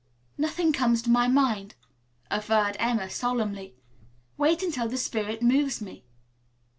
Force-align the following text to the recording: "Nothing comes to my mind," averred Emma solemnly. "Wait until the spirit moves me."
"Nothing 0.35 0.73
comes 0.73 1.03
to 1.03 1.11
my 1.11 1.27
mind," 1.27 1.75
averred 2.31 2.75
Emma 2.79 3.07
solemnly. 3.07 3.75
"Wait 4.35 4.63
until 4.63 4.87
the 4.89 4.97
spirit 4.97 5.43
moves 5.43 5.79
me." 5.79 6.03